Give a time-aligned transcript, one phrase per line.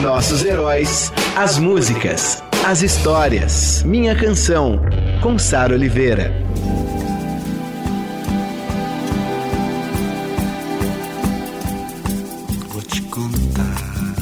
[0.00, 3.82] Nossos heróis, as músicas, as histórias.
[3.84, 4.80] Minha canção,
[5.20, 6.32] com Sara Oliveira.
[12.68, 14.14] Vou te contar,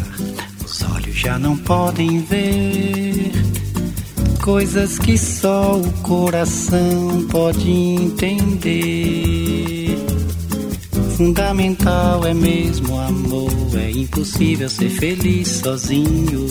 [0.64, 3.30] os olhos já não podem ver
[4.42, 9.49] coisas que só o coração pode entender.
[11.20, 16.46] Fundamental é mesmo amor, é impossível ser feliz sozinho.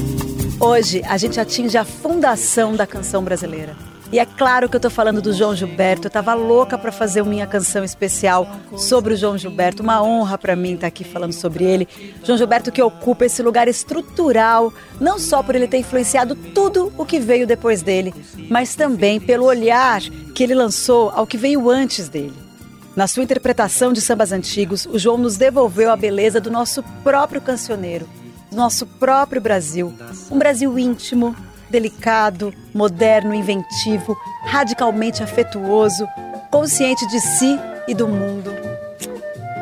[0.60, 3.76] Hoje a gente atinge a fundação da canção brasileira.
[4.12, 6.06] E é claro que eu tô falando do João Gilberto.
[6.06, 9.82] Eu tava louca para fazer minha canção especial sobre o João Gilberto.
[9.82, 11.88] Uma honra para mim estar tá aqui falando sobre ele.
[12.24, 17.08] João Gilberto que ocupa esse lugar estrutural, não só por ele ter influenciado tudo o
[17.08, 18.14] que veio depois dele,
[18.48, 20.00] mas também pelo olhar
[20.36, 22.49] que ele lançou ao que veio antes dele.
[22.96, 27.40] Na sua interpretação de sambas antigos, o João nos devolveu a beleza do nosso próprio
[27.40, 28.08] cancioneiro,
[28.50, 29.94] do nosso próprio Brasil.
[30.30, 31.36] Um Brasil íntimo,
[31.70, 36.08] delicado, moderno, inventivo, radicalmente afetuoso,
[36.52, 38.52] consciente de si e do mundo.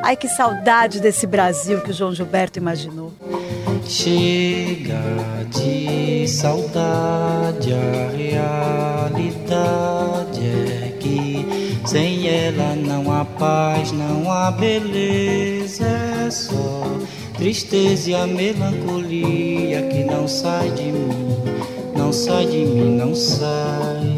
[0.02, 3.14] Ai, que saudade desse Brasil que o João Gilberto imaginou.
[3.86, 5.02] Chega
[5.50, 8.10] de saudade, a
[9.10, 11.67] realidade é que
[11.98, 15.84] sem ela não há paz, não há beleza,
[16.28, 16.84] é só
[17.36, 21.28] tristeza e a melancolia que não sai de mim
[21.96, 24.18] não sai de mim, não sai.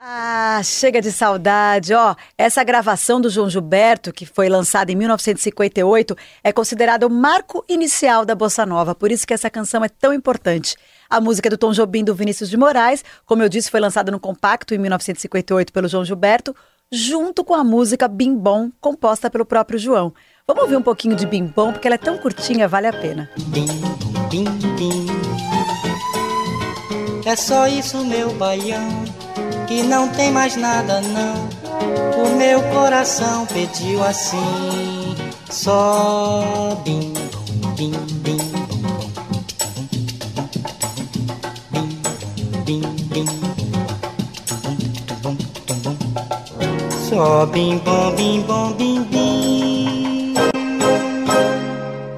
[0.00, 1.92] Ah, chega de saudade.
[1.92, 7.64] Ó, essa gravação do João Gilberto, que foi lançada em 1958, é considerada o marco
[7.68, 10.76] inicial da bossa nova, por isso que essa canção é tão importante.
[11.10, 14.12] A música é do Tom Jobim do Vinícius de Moraes, como eu disse, foi lançada
[14.12, 16.54] no compacto em 1958 pelo João Gilberto,
[16.90, 20.14] junto com a música Bim Bom, composta pelo próprio João.
[20.46, 23.28] Vamos ouvir um pouquinho de Bim Bom, porque ela é tão curtinha, vale a pena.
[23.48, 23.66] Bim,
[24.30, 24.44] bim,
[24.76, 25.06] bim.
[27.26, 29.04] É só isso, meu baião,
[29.66, 32.24] que não tem mais nada não.
[32.24, 35.16] O meu coração pediu assim,
[35.50, 37.12] só bim,
[37.76, 37.90] bim,
[38.22, 38.49] bim,
[47.46, 50.34] bim, bom, bim, bom, bim, bim.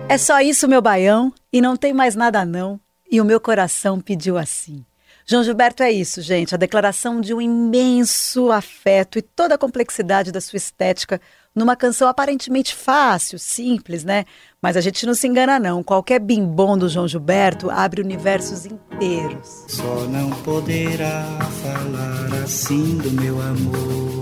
[0.09, 2.79] É só isso, meu baião, e não tem mais nada não.
[3.11, 4.85] E o meu coração pediu assim.
[5.27, 10.33] João Gilberto é isso, gente, a declaração de um imenso afeto e toda a complexidade
[10.33, 11.21] da sua estética
[11.55, 14.25] numa canção aparentemente fácil, simples, né?
[14.61, 19.65] Mas a gente não se engana não, qualquer bimbom do João Gilberto abre universos inteiros.
[19.69, 21.25] Só não poderá
[21.63, 24.22] falar assim do meu amor.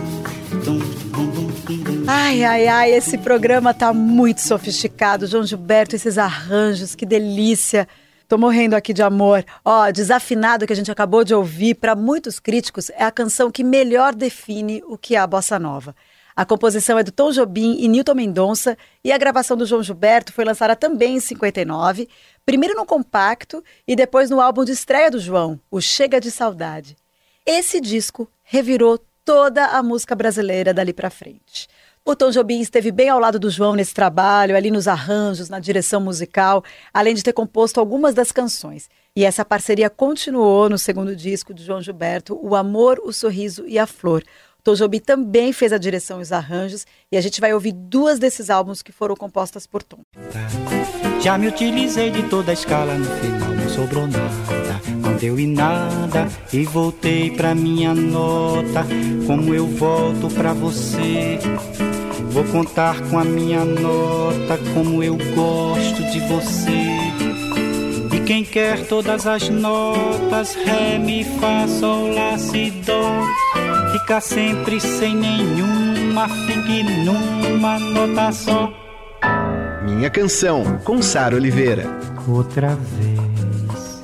[2.13, 5.25] Ai, ai, ai, esse programa tá muito sofisticado.
[5.25, 7.87] João Gilberto, esses arranjos, que delícia.
[8.27, 9.45] Tô morrendo aqui de amor.
[9.63, 13.63] Ó, Desafinado, que a gente acabou de ouvir, para muitos críticos, é a canção que
[13.63, 15.95] melhor define o que é a bossa nova.
[16.35, 20.33] A composição é do Tom Jobim e Newton Mendonça e a gravação do João Gilberto
[20.33, 22.09] foi lançada também em 59,
[22.45, 26.97] primeiro no compacto e depois no álbum de estreia do João, o Chega de Saudade.
[27.45, 31.69] Esse disco revirou toda a música brasileira dali para frente.
[32.03, 35.59] O Tom Jobim esteve bem ao lado do João nesse trabalho, ali nos arranjos, na
[35.59, 38.89] direção musical, além de ter composto algumas das canções.
[39.15, 43.77] E essa parceria continuou no segundo disco de João Gilberto, O Amor, o Sorriso e
[43.77, 44.23] a Flor.
[44.59, 47.71] O Tom Jobim também fez a direção e os arranjos, e a gente vai ouvir
[47.71, 49.99] duas desses álbuns que foram compostas por Tom.
[51.21, 55.47] Já me utilizei de toda a escala, no final não sobrou nada, não deu em
[55.47, 58.85] nada, e voltei pra minha nota,
[59.27, 61.39] como eu volto pra você.
[62.29, 66.71] Vou contar com a minha nota como eu gosto de você.
[68.15, 73.25] E quem quer todas as notas, ré, mi, fá, sol, lá, si, dó.
[73.91, 78.73] Fica sempre sem nenhuma, fique numa nota só.
[79.83, 81.85] Minha canção, com Sara Oliveira.
[82.27, 84.03] Outra vez,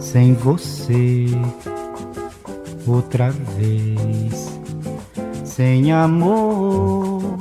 [0.00, 1.26] sem você.
[2.86, 4.57] Outra vez,
[5.58, 7.36] sem amor.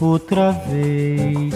[0.00, 1.54] Outra vez,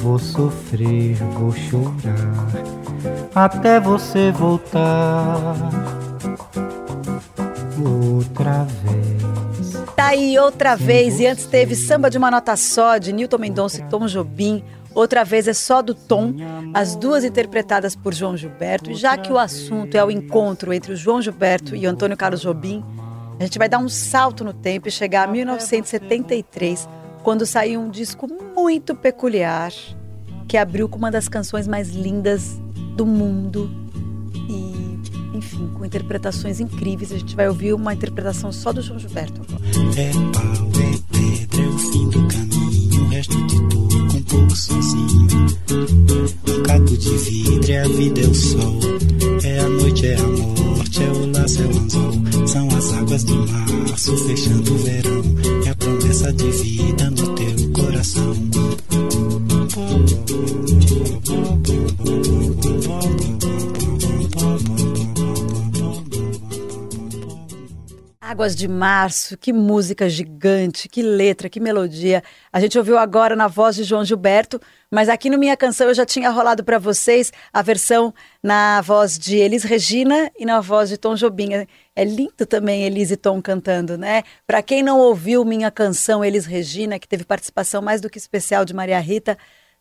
[0.00, 2.48] vou sofrer, vou chorar.
[3.32, 5.54] Até você voltar
[7.80, 9.84] outra vez.
[9.94, 11.20] Tá aí outra vez.
[11.20, 14.64] E antes teve Samba de uma Nota Só, de Newton Mendonça e Tom Jobim.
[14.92, 16.34] Outra vez é só do Tom,
[16.74, 18.90] as duas interpretadas por João Gilberto.
[18.90, 22.16] E já que o assunto é o encontro entre o João Gilberto e o Antônio
[22.16, 22.82] Carlos Jobim,
[23.38, 26.88] a gente vai dar um salto no tempo e chegar a 1973,
[27.22, 29.72] quando saiu um disco muito peculiar,
[30.48, 32.60] que abriu com uma das canções mais lindas
[32.96, 33.86] do mundo
[35.36, 37.12] enfim, com interpretações incríveis.
[37.12, 39.64] A gente vai ouvir uma interpretação só do João Gilberto agora.
[39.96, 44.56] É pau, é pedra, é o fim do caminho, o resto de tudo com pouco
[44.56, 45.46] sozinho.
[46.48, 48.80] Um caco de vidro, é a vida, é o sol,
[49.44, 52.15] é a noite, é a morte, é o laço, é o anzol.
[52.86, 55.22] As águas de março fechando o verão,
[55.66, 58.32] é a promessa de vida no teu coração.
[68.36, 72.22] Águas de Março, que música gigante, que letra, que melodia.
[72.52, 74.60] A gente ouviu agora na voz de João Gilberto,
[74.90, 78.12] mas aqui no Minha Canção eu já tinha rolado para vocês a versão
[78.42, 81.66] na voz de Elis Regina e na voz de Tom Jobim.
[81.96, 84.22] É lindo também Elis e Tom cantando, né?
[84.46, 88.66] Para quem não ouviu Minha Canção Elis Regina, que teve participação mais do que especial
[88.66, 89.38] de Maria Rita,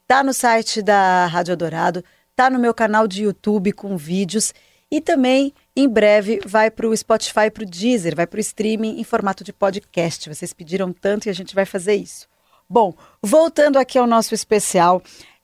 [0.08, 2.01] tá no site da Rádio Dourado,
[2.34, 4.54] tá no meu canal de YouTube com vídeos
[4.90, 9.00] e também em breve vai para o Spotify, para o Deezer, vai para o streaming
[9.00, 10.30] em formato de podcast.
[10.30, 12.27] Vocês pediram tanto e a gente vai fazer isso.
[12.68, 15.01] Bom, voltando aqui ao nosso especial,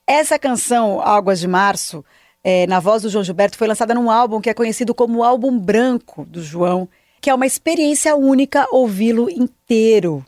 [0.07, 2.03] essa canção Águas de Março,
[2.43, 5.23] é, na voz do João Gilberto, foi lançada num álbum que é conhecido como o
[5.23, 6.87] Álbum Branco do João,
[7.19, 10.25] que é uma experiência única ouvi-lo inteiro.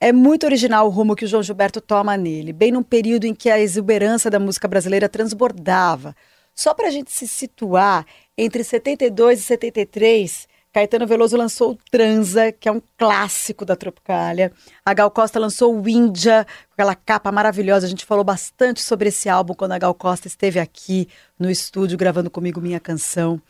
[0.00, 3.34] É muito original o rumo que o João Gilberto toma nele, bem num período em
[3.34, 6.16] que a exuberância da música brasileira transbordava.
[6.54, 8.06] Só para a gente se situar,
[8.42, 14.50] entre 72 e 73, Caetano Veloso lançou Transa, que é um clássico da Tropicália.
[14.82, 17.86] A Gal Costa lançou Índia, com aquela capa maravilhosa.
[17.86, 21.06] A gente falou bastante sobre esse álbum quando a Gal Costa esteve aqui
[21.38, 23.42] no estúdio gravando comigo minha canção.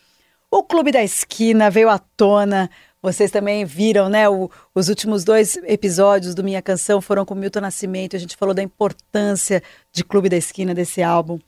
[0.50, 2.68] O Clube da Esquina veio à tona.
[3.00, 4.28] Vocês também viram, né?
[4.28, 8.16] O, os últimos dois episódios do Minha Canção foram com Milton Nascimento.
[8.16, 11.38] A gente falou da importância de Clube da Esquina desse álbum.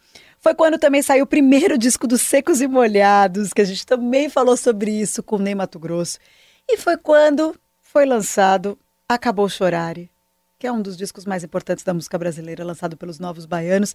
[0.42, 4.28] Foi quando também saiu o primeiro disco dos Secos e Molhados, que a gente também
[4.28, 6.18] falou sobre isso com o Ney Mato Grosso.
[6.68, 8.76] E foi quando foi lançado
[9.08, 10.10] Acabou Chorare,
[10.58, 13.94] que é um dos discos mais importantes da música brasileira, lançado pelos Novos Baianos.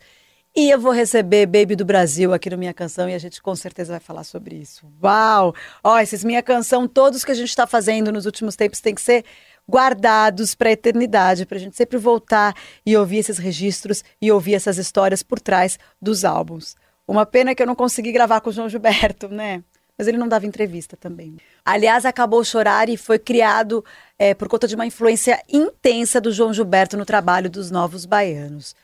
[0.56, 3.54] E eu vou receber Baby do Brasil aqui no Minha Canção e a gente com
[3.54, 4.88] certeza vai falar sobre isso.
[5.04, 5.54] Uau!
[5.84, 9.02] Ó, esses Minha Canção, todos que a gente está fazendo nos últimos tempos tem que
[9.02, 9.26] ser
[9.70, 12.56] guardados para a eternidade, para a gente sempre voltar
[12.86, 16.76] e ouvir esses registros e ouvir essas histórias por trás dos álbuns.
[17.08, 19.64] Uma pena que eu não consegui gravar com o João Gilberto, né?
[19.98, 21.38] Mas ele não dava entrevista também.
[21.66, 23.84] Aliás, acabou chorar e foi criado
[24.20, 28.76] é, por conta de uma influência intensa do João Gilberto no trabalho dos Novos Baianos.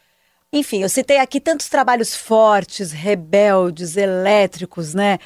[0.52, 5.20] Enfim, eu citei aqui tantos trabalhos fortes, rebeldes, elétricos, né?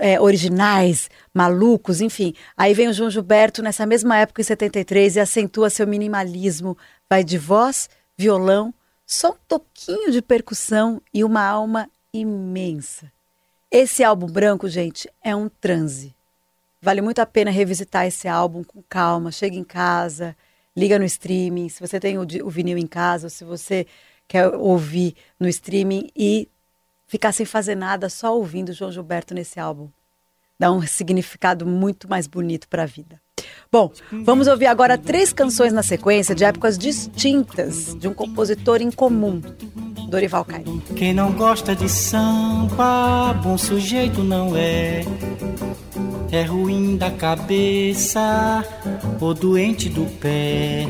[0.00, 2.34] É, originais, malucos, enfim.
[2.56, 6.76] Aí vem o João Gilberto nessa mesma época, em 73, e acentua seu minimalismo.
[7.08, 8.72] Vai de voz, violão,
[9.06, 13.10] só um toquinho de percussão e uma alma imensa.
[13.70, 16.14] Esse álbum branco, gente, é um transe.
[16.80, 19.30] Vale muito a pena revisitar esse álbum com calma.
[19.30, 20.36] Chega em casa,
[20.76, 21.68] liga no streaming.
[21.68, 23.86] Se você tem o, o vinil em casa, ou se você
[24.28, 26.48] quer ouvir no streaming e
[27.12, 29.90] ficar sem fazer nada, só ouvindo João Gilberto nesse álbum.
[30.58, 33.20] Dá um significado muito mais bonito para a vida.
[33.70, 33.92] Bom,
[34.24, 39.42] vamos ouvir agora três canções na sequência de épocas distintas de um compositor incomum,
[40.08, 40.80] Dorival Caymmi.
[40.96, 45.04] Quem não gosta de samba, bom sujeito não é.
[46.30, 48.64] É ruim da cabeça
[49.20, 50.86] ou doente do pé.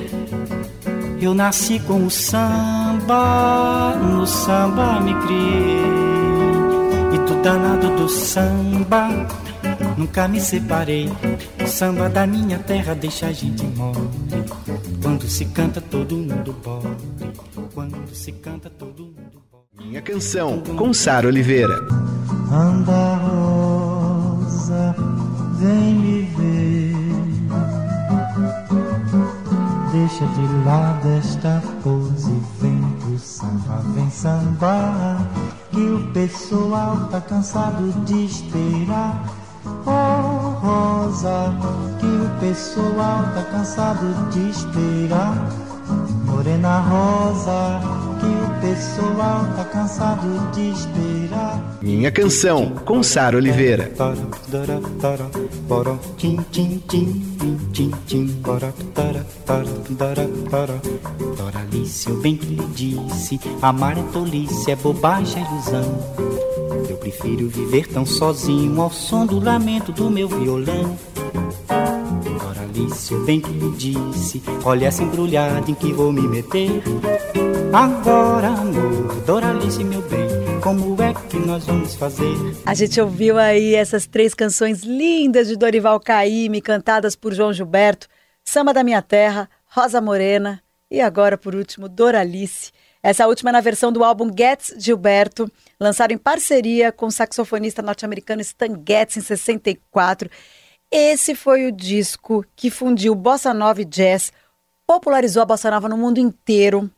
[1.21, 5.92] Eu nasci com o samba, no samba me criei
[7.23, 9.09] jeito danado do samba,
[9.97, 11.09] nunca me separei.
[11.63, 14.11] O samba da minha terra deixa a gente mole.
[15.03, 17.33] Quando se canta, todo mundo bode.
[17.75, 19.43] Quando se canta, todo mundo.
[19.79, 21.75] Minha canção, com Sara Oliveira.
[22.51, 24.95] Anda, rosa,
[25.59, 26.93] vem me ver.
[29.93, 35.32] Deixa de lado esta pose, vem pro samba, vem sambar
[35.83, 39.25] que o pessoal tá cansado de esperar.
[39.85, 41.53] Oh, Rosa,
[41.99, 45.35] que o pessoal tá cansado de esperar.
[46.25, 47.81] Morena Rosa,
[48.23, 51.79] que o pessoal tá cansado de esperar.
[51.83, 53.91] Minha canção, com Sara Oliveira.
[61.37, 65.99] Doralice, eu bem que lhe disse, amar é tolice, é bobagem, é ilusão.
[66.89, 70.97] Eu prefiro viver tão sozinho ao som do lamento do meu violão.
[72.41, 76.83] Doralice, eu bem que lhe disse, olha essa embrulhada em que vou me meter.
[77.73, 80.29] Agora, amor, Doralice, meu bem,
[80.63, 82.37] como é que nós vamos fazer?
[82.67, 88.09] A gente ouviu aí essas três canções lindas de Dorival Caymmi, cantadas por João Gilberto,
[88.45, 92.73] Samba da Minha Terra, Rosa Morena e agora, por último, Doralice.
[93.03, 95.51] Essa última é na versão do álbum Getz Gilberto,
[95.81, 100.29] lançado em parceria com o saxofonista norte-americano Stan Getz em 64.
[100.91, 104.31] Esse foi o disco que fundiu bossa nova e jazz,
[104.87, 106.91] popularizou a bossa nova no mundo inteiro,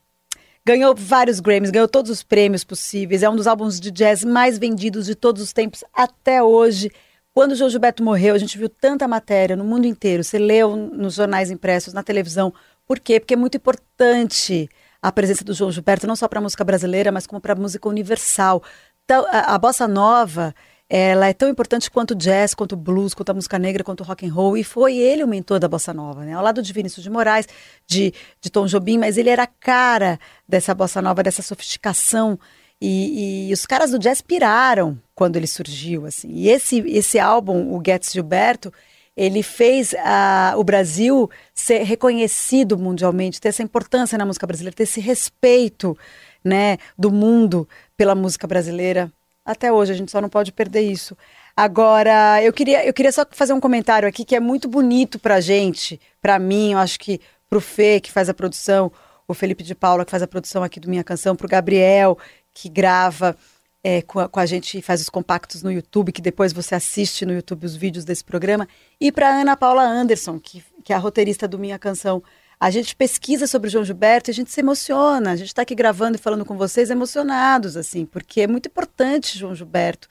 [0.67, 3.21] Ganhou vários Grammys, ganhou todos os prêmios possíveis.
[3.21, 6.89] É um dos álbuns de jazz mais vendidos de todos os tempos até hoje.
[7.31, 10.23] Quando o João Gilberto morreu, a gente viu tanta matéria no mundo inteiro.
[10.23, 12.51] Você leu nos jornais impressos, na televisão.
[12.87, 13.19] Por quê?
[13.19, 14.67] Porque é muito importante
[14.99, 17.55] a presença do João Gilberto, não só para a música brasileira, mas como para a
[17.55, 18.63] música universal.
[19.03, 20.55] Então, a, a bossa nova
[20.97, 23.99] ela é tão importante quanto o jazz, quanto o blues, quanto a música negra, quanto
[23.99, 26.31] o rock and roll, e foi ele o mentor da bossa nova, né?
[26.31, 27.45] Ao lado de Vinícius de Moraes,
[27.85, 32.39] de, de Tom Jobim, mas ele era a cara dessa bossa nova, dessa sofisticação,
[32.79, 36.29] e, e, os caras do jazz piraram quando ele surgiu, assim.
[36.31, 38.71] E esse, esse álbum, o Getz Gilberto,
[39.17, 44.83] ele fez uh, o Brasil ser reconhecido mundialmente, ter essa importância na música brasileira, ter
[44.83, 45.97] esse respeito,
[46.41, 49.11] né, do mundo pela música brasileira
[49.45, 51.15] até hoje, a gente só não pode perder isso.
[51.55, 55.39] Agora, eu queria, eu queria só fazer um comentário aqui que é muito bonito pra
[55.39, 58.91] gente, pra mim, eu acho que pro Fê, que faz a produção,
[59.27, 62.17] o Felipe de Paula, que faz a produção aqui do Minha Canção, pro Gabriel,
[62.53, 63.37] que grava
[63.83, 66.73] é, com, a, com, a, gente e faz os compactos no YouTube, que depois você
[66.73, 68.67] assiste no YouTube os vídeos desse programa,
[68.99, 72.23] e pra Ana Paula Anderson, que, que é a roteirista do Minha Canção.
[72.59, 75.31] A gente pesquisa sobre o João Gilberto e a gente se emociona.
[75.31, 79.37] A gente está aqui gravando e falando com vocês emocionados, assim, porque é muito importante
[79.37, 80.07] João Gilberto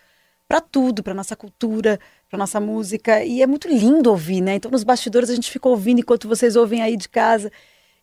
[0.47, 1.99] para tudo, para nossa cultura,
[2.29, 3.25] para nossa música.
[3.25, 4.55] E é muito lindo ouvir, né?
[4.55, 7.51] Então, nos bastidores a gente fica ouvindo enquanto vocês ouvem aí de casa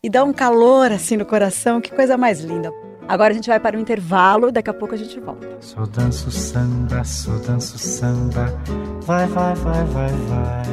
[0.04, 1.80] e dá um calor assim no coração.
[1.80, 2.72] Que coisa mais linda.
[3.12, 5.58] Agora a gente vai para o intervalo, daqui a pouco a gente volta.
[5.60, 8.46] Só danço samba, só danço samba,
[9.02, 10.64] vai, vai, vai, vai, vai.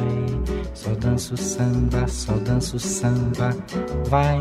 [0.73, 3.53] Só danço samba, só danço samba,
[4.05, 4.39] vai.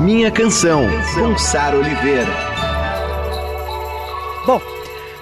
[0.00, 2.30] Minha canção, com Sara Oliveira.
[4.46, 4.60] Bom,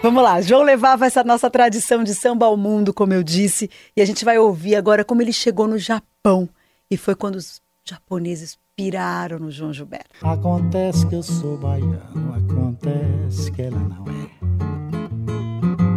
[0.02, 0.42] vamos lá.
[0.42, 4.22] João levava essa nossa tradição de samba ao mundo, como eu disse, e a gente
[4.22, 6.46] vai ouvir agora como ele chegou no Japão.
[6.90, 10.08] E foi quando os japoneses piraram no João Gilberto.
[10.22, 14.22] Acontece que eu sou baiano, acontece que ela não é.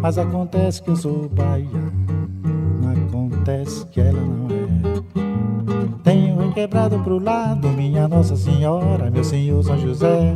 [0.02, 1.92] Mas acontece que eu sou baiano,
[3.08, 4.66] acontece que ela não é.
[6.04, 10.34] Tenho quebrado pro lado, minha Nossa Senhora, meu Senhor São José.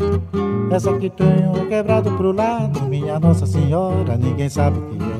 [0.72, 5.19] Essa que tenho quebrado pro lado, minha Nossa Senhora, ninguém sabe o que é.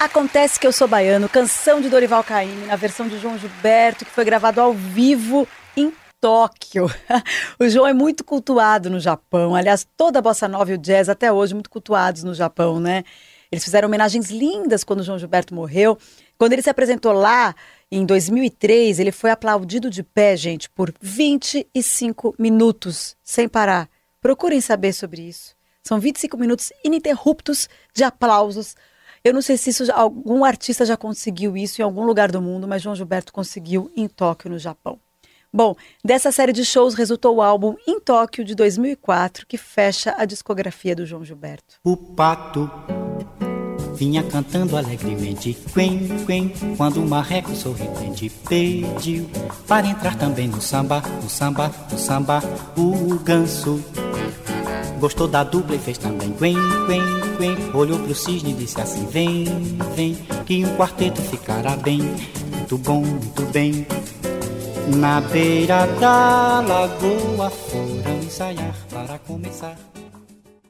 [0.00, 4.10] Acontece que eu sou baiano, canção de Dorival Caymmi, na versão de João Gilberto, que
[4.12, 6.86] foi gravado ao vivo em Tóquio.
[7.58, 9.56] O João é muito cultuado no Japão.
[9.56, 13.02] Aliás, toda a bossa nova e o jazz até hoje muito cultuados no Japão, né?
[13.50, 15.98] Eles fizeram homenagens lindas quando o João Gilberto morreu.
[16.38, 17.52] Quando ele se apresentou lá
[17.90, 23.88] em 2003, ele foi aplaudido de pé, gente, por 25 minutos sem parar.
[24.20, 25.56] Procurem saber sobre isso.
[25.82, 28.76] São 25 minutos ininterruptos de aplausos
[29.24, 32.66] eu não sei se isso, algum artista já conseguiu isso em algum lugar do mundo,
[32.68, 34.98] mas João Gilberto conseguiu em Tóquio, no Japão.
[35.52, 40.26] Bom, dessa série de shows resultou o álbum Em Tóquio de 2004, que fecha a
[40.26, 41.76] discografia do João Gilberto.
[41.82, 42.70] O pato
[43.94, 49.28] vinha cantando alegremente, quen, quen, quando o marreco sorridente pediu
[49.66, 52.40] para entrar também no samba, no samba, no samba,
[52.76, 53.82] o ganso
[54.98, 57.02] Gostou da dupla e fez também quen, quen,
[57.38, 59.44] quen Olhou pro cisne e disse assim Vem,
[59.94, 60.14] vem,
[60.44, 62.00] que um quarteto ficará bem.
[62.52, 63.86] Muito bom, muito bem.
[64.96, 69.76] Na beira da lagoa foram ensaiar para começar.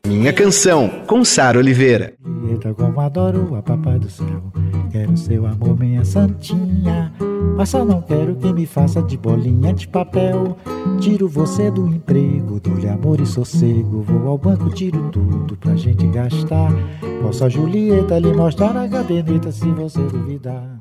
[0.06, 2.14] Minha canção, com Sara Oliveira.
[2.20, 4.42] Bonita como adoro a papai do céu.
[4.90, 7.12] Quero seu amor, minha santinha.
[7.56, 10.56] Mas só não quero que me faça de bolinha de papel.
[11.00, 14.02] Tiro você do emprego, dou-lhe amor e sossego.
[14.02, 16.70] Vou ao banco, tiro tudo pra gente gastar.
[17.22, 20.78] Posso a Julieta lhe mostrar a caderneta se você duvidar.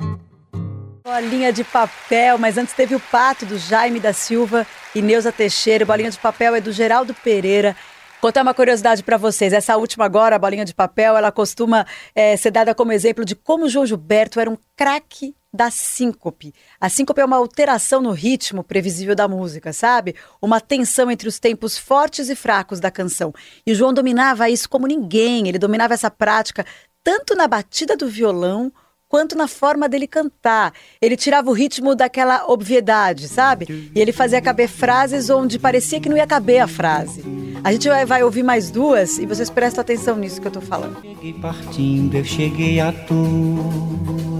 [1.03, 5.85] Bolinha de papel, mas antes teve o pato do Jaime da Silva e Neuza Teixeira.
[5.85, 7.75] Bolinha de papel é do Geraldo Pereira.
[8.19, 9.53] Contar uma curiosidade para vocês.
[9.53, 11.85] Essa última agora, a bolinha de papel, ela costuma
[12.15, 16.53] é, ser dada como exemplo de como João Gilberto era um craque da síncope.
[16.79, 20.15] A síncope é uma alteração no ritmo previsível da música, sabe?
[20.41, 23.33] Uma tensão entre os tempos fortes e fracos da canção.
[23.65, 25.47] E o João dominava isso como ninguém.
[25.47, 26.65] Ele dominava essa prática
[27.03, 28.71] tanto na batida do violão
[29.09, 30.73] quanto na forma dele cantar.
[31.01, 33.91] Ele tirava o ritmo daquela obviedade, sabe?
[33.95, 37.23] E ele fazia caber frases onde parecia que não ia caber a frase.
[37.63, 40.61] A gente vai, vai ouvir mais duas e vocês prestam atenção nisso que eu tô
[40.61, 41.01] falando.
[41.01, 44.36] Cheguei partindo, eu cheguei à toa.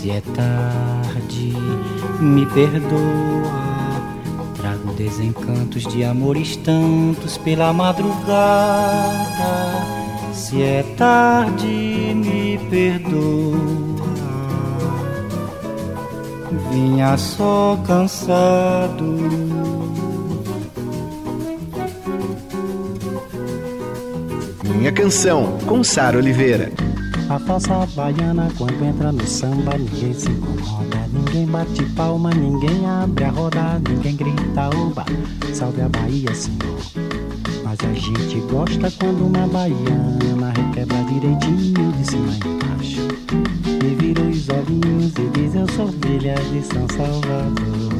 [0.00, 1.52] Se é tarde,
[2.20, 3.50] me perdoa.
[4.56, 8.22] Trago desencantos de amores tantos pela madrugada.
[10.32, 11.66] Se é tarde,
[12.14, 13.58] me perdoa.
[16.70, 19.18] Vinha só cansado.
[24.62, 26.70] Minha canção, com Sara Oliveira.
[27.30, 31.08] A falsa baiana quando entra no samba ninguém se incomoda.
[31.12, 35.04] Ninguém bate palma, ninguém abre a roda Ninguém grita oba,
[35.52, 36.80] salve a Bahia senhor.
[37.62, 43.08] Mas a gente gosta quando uma baiana Requebra direitinho de cima embaixo.
[43.66, 47.98] E vira os olhinhos e diz eu sou filha de São Salvador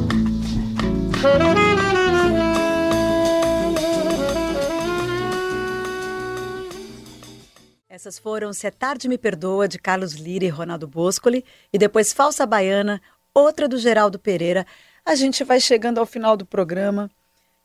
[7.99, 12.13] Essas foram Se é Tarde Me Perdoa, de Carlos Lira e Ronaldo Boscoli, e depois
[12.13, 13.01] Falsa Baiana,
[13.33, 14.65] outra do Geraldo Pereira.
[15.05, 17.11] A gente vai chegando ao final do programa.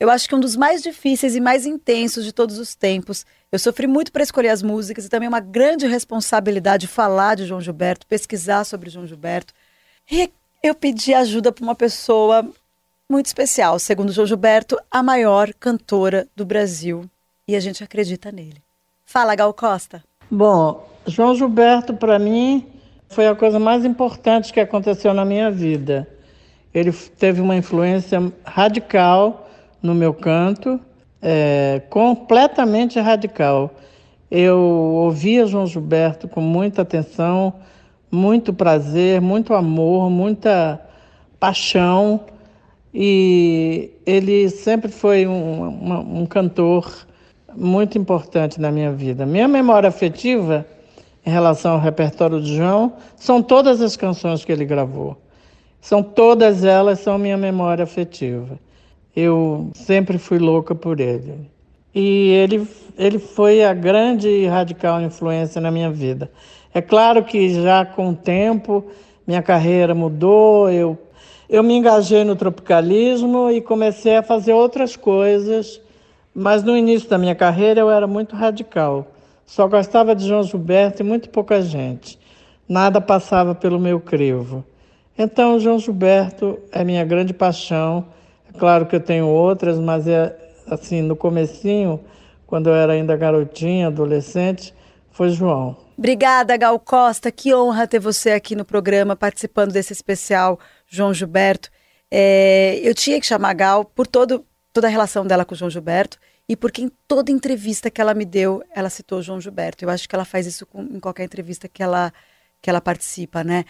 [0.01, 3.25] Eu acho que um dos mais difíceis e mais intensos de todos os tempos.
[3.53, 7.61] Eu sofri muito para escolher as músicas e também uma grande responsabilidade falar de João
[7.61, 9.55] Gilberto, pesquisar sobre João Gilberto.
[10.11, 10.33] E
[10.65, 12.45] eu pedi ajuda para uma pessoa
[13.09, 17.09] muito especial, segundo João Gilberto, a maior cantora do Brasil.
[17.47, 18.61] E a gente acredita nele.
[19.07, 20.03] Fala, Gal Costa.
[20.31, 22.67] Bom, João Gilberto, para mim,
[23.09, 26.09] foi a coisa mais importante que aconteceu na minha vida.
[26.73, 29.49] Ele teve uma influência radical
[29.83, 30.81] no meu canto,
[31.21, 33.71] é, completamente radical.
[34.31, 37.55] Eu ouvia João Gilberto com muita atenção,
[38.11, 40.81] muito prazer, muito amor, muita
[41.39, 42.21] paixão,
[42.93, 47.07] e ele sempre foi um, um cantor
[47.57, 49.25] muito importante na minha vida.
[49.25, 50.67] Minha memória afetiva
[51.25, 55.17] em relação ao repertório de João são todas as canções que ele gravou.
[55.81, 58.59] São todas elas são minha memória afetiva.
[59.15, 61.49] Eu sempre fui louca por ele.
[61.95, 62.67] E ele,
[62.99, 66.31] ele foi a grande e radical influência na minha vida.
[66.73, 68.85] É claro que já com o tempo
[69.27, 70.99] minha carreira mudou, eu,
[71.49, 75.81] eu me engajei no tropicalismo e comecei a fazer outras coisas
[76.35, 79.07] mas no início da minha carreira eu era muito radical.
[79.47, 82.19] Só gostava de João Gilberto e muito pouca gente.
[82.69, 84.65] Nada passava pelo meu crivo.
[85.17, 88.07] Então, João Gilberto é minha grande paixão.
[88.53, 92.01] É claro que eu tenho outras, mas é assim, no comecinho,
[92.47, 94.75] quando eu era ainda garotinha, adolescente,
[95.13, 95.77] foi João.
[95.97, 97.31] Obrigada, Gal Costa.
[97.31, 101.71] Que honra ter você aqui no programa, participando desse especial João Gilberto.
[102.11, 104.45] É, eu tinha que chamar Gal por todo
[104.75, 108.13] toda a relação dela com o João Gilberto e porque em toda entrevista que ela
[108.13, 109.85] me deu, ela citou o João Gilberto.
[109.85, 112.13] Eu acho que ela faz isso com, em qualquer entrevista que ela,
[112.61, 113.65] que ela participa, né?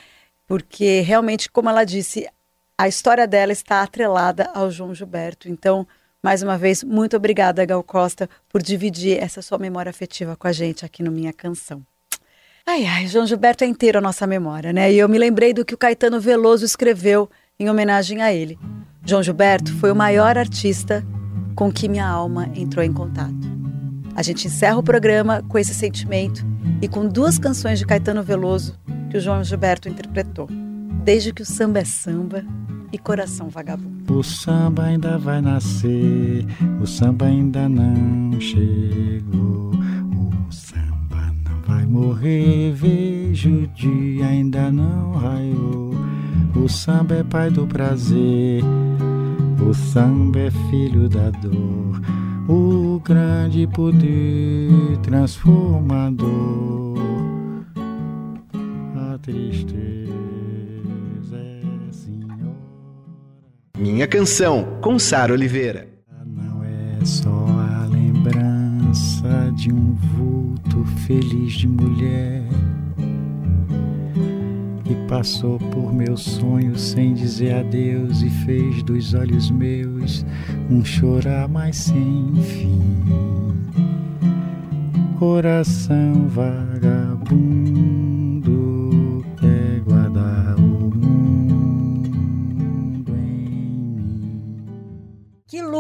[0.47, 2.27] Porque realmente, como ela disse,
[2.77, 5.49] a história dela está atrelada ao João Gilberto.
[5.49, 5.87] Então,
[6.23, 10.53] mais uma vez, muito obrigada, Gal Costa, por dividir essa sua memória afetiva com a
[10.53, 11.83] gente aqui no Minha Canção.
[12.67, 14.91] Ai, ai, João Gilberto é inteiro a nossa memória, né?
[14.91, 18.59] E eu me lembrei do que o Caetano Veloso escreveu em homenagem a ele.
[19.05, 21.07] João Gilberto foi o maior artista
[21.55, 23.55] com que minha alma entrou em contato.
[24.17, 26.45] A gente encerra o programa com esse sentimento
[26.83, 30.49] e com duas canções de Caetano Veloso que o João Gilberto interpretou.
[31.05, 32.45] Desde que o samba é samba
[32.93, 34.13] e coração vagabundo.
[34.13, 36.45] O samba ainda vai nascer,
[36.81, 39.71] o samba ainda não chegou.
[40.49, 45.94] O samba não vai morrer, vejo o dia ainda não raiou.
[46.57, 48.63] O samba é pai do prazer,
[49.61, 52.01] o samba é filho da dor,
[52.49, 56.97] o grande poder transformador.
[58.97, 59.75] A tristeza
[61.33, 62.57] é senhora.
[63.77, 65.89] Minha canção, com Sara Oliveira.
[66.25, 72.45] Não é só a lembrança de um vulto feliz de mulher
[74.85, 80.25] que passou por meus sonhos sem dizer adeus e fez dos olhos meus
[80.71, 82.81] um chorar mais sem fim.
[85.19, 88.14] Coração vagabundo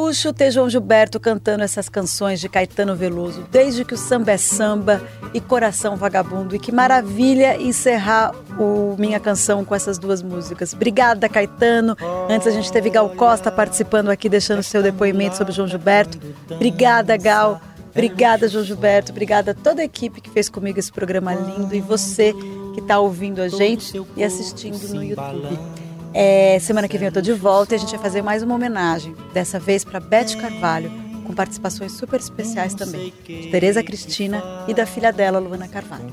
[0.04, 4.36] Luxo ter João Gilberto cantando essas canções de Caetano Veloso, desde que o samba é
[4.36, 6.54] samba e Coração Vagabundo.
[6.54, 10.74] E que maravilha encerrar o Minha Canção com essas duas músicas.
[10.74, 11.96] Obrigada, Caetano.
[12.28, 16.18] Antes a gente teve Gal Costa participando aqui, deixando seu depoimento sobre João Gilberto.
[16.50, 17.58] Obrigada, Gal.
[17.90, 19.10] Obrigada, João Gilberto.
[19.10, 22.34] Obrigada a toda a equipe que fez comigo esse programa lindo e você
[22.74, 25.83] que está ouvindo a gente e assistindo no YouTube.
[26.16, 28.54] É, semana que vem eu tô de volta e a gente vai fazer mais uma
[28.54, 30.88] homenagem, dessa vez para Beth Carvalho,
[31.24, 36.12] com participações super especiais também, de Tereza Cristina e da filha dela, Luana Carvalho.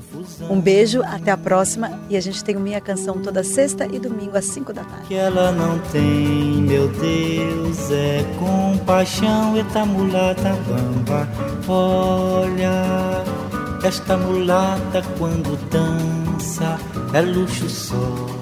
[0.50, 4.00] Um beijo, até a próxima e a gente tem o Minha Canção toda sexta e
[4.00, 5.06] domingo às 5 da tarde.
[5.06, 6.02] que ela não tem,
[6.62, 11.28] meu Deus, é compaixão, eta mulata bamba.
[11.68, 13.22] Olha,
[13.84, 16.76] esta mulata quando dança
[17.12, 18.41] é luxo só.